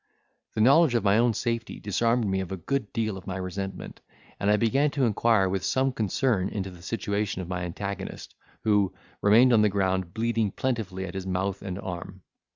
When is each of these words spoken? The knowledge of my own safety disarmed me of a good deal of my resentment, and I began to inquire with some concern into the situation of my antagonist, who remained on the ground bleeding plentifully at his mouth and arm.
The 0.55 0.61
knowledge 0.61 0.95
of 0.95 1.03
my 1.03 1.19
own 1.19 1.35
safety 1.35 1.79
disarmed 1.79 2.25
me 2.25 2.39
of 2.39 2.51
a 2.51 2.57
good 2.57 2.91
deal 2.91 3.17
of 3.19 3.27
my 3.27 3.35
resentment, 3.37 4.01
and 4.39 4.49
I 4.49 4.57
began 4.57 4.89
to 4.89 5.05
inquire 5.05 5.47
with 5.47 5.63
some 5.63 5.91
concern 5.91 6.49
into 6.49 6.71
the 6.71 6.81
situation 6.81 7.39
of 7.43 7.47
my 7.47 7.61
antagonist, 7.65 8.33
who 8.63 8.95
remained 9.21 9.53
on 9.53 9.61
the 9.61 9.69
ground 9.69 10.15
bleeding 10.15 10.49
plentifully 10.53 11.05
at 11.05 11.13
his 11.13 11.27
mouth 11.27 11.61
and 11.61 11.77
arm. 11.77 12.23